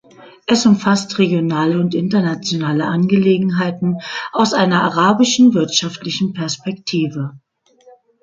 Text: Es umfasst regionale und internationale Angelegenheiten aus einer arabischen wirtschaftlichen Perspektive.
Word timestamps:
Es 0.47 0.65
umfasst 0.65 1.19
regionale 1.19 1.79
und 1.79 1.93
internationale 1.93 2.85
Angelegenheiten 2.87 3.97
aus 4.31 4.51
einer 4.51 4.81
arabischen 4.81 5.53
wirtschaftlichen 5.53 6.33
Perspektive. 6.33 7.39